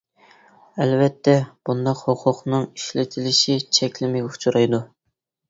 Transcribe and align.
ئەلۋەتتە، 0.85 1.35
بۇنداق 1.69 2.01
ھوقۇقنىڭ 2.07 2.65
ئىشلىتىلىشى 2.71 3.59
چەكلىمىگە 3.79 4.33
ئۇچرايدۇ. 4.35 4.83